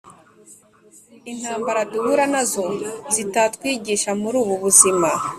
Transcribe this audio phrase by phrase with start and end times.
[1.31, 2.65] Intambara duhura nazo
[3.15, 5.09] zitatwigisha muri ubu buzima